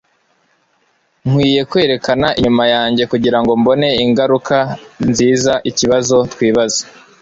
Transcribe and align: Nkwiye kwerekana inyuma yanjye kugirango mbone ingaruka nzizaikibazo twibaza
Nkwiye 1.25 1.61
kwerekana 1.69 2.27
inyuma 2.39 2.65
yanjye 2.75 3.03
kugirango 3.11 3.51
mbone 3.61 3.87
ingaruka 4.03 4.57
nzizaikibazo 5.07 6.15
twibaza 6.31 6.81